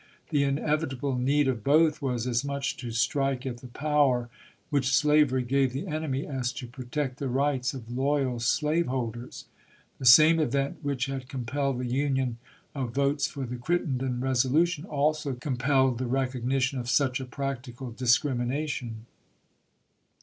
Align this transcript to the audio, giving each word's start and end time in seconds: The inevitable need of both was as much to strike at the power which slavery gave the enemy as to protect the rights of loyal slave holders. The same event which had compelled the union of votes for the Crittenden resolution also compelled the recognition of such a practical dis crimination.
The 0.31 0.41
inevitable 0.43 1.15
need 1.15 1.47
of 1.47 1.63
both 1.63 2.01
was 2.01 2.25
as 2.25 2.43
much 2.43 2.75
to 2.77 2.89
strike 2.89 3.45
at 3.45 3.57
the 3.57 3.67
power 3.67 4.29
which 4.71 4.95
slavery 4.95 5.43
gave 5.43 5.73
the 5.73 5.85
enemy 5.85 6.25
as 6.25 6.51
to 6.53 6.65
protect 6.65 7.17
the 7.19 7.27
rights 7.29 7.75
of 7.75 7.91
loyal 7.95 8.39
slave 8.39 8.87
holders. 8.87 9.45
The 9.99 10.07
same 10.07 10.39
event 10.39 10.77
which 10.81 11.05
had 11.05 11.29
compelled 11.29 11.77
the 11.77 11.85
union 11.85 12.39
of 12.73 12.95
votes 12.95 13.27
for 13.27 13.45
the 13.45 13.57
Crittenden 13.57 14.21
resolution 14.21 14.85
also 14.85 15.35
compelled 15.35 15.99
the 15.99 16.07
recognition 16.07 16.79
of 16.79 16.89
such 16.89 17.19
a 17.19 17.25
practical 17.25 17.91
dis 17.91 18.17
crimination. 18.17 19.05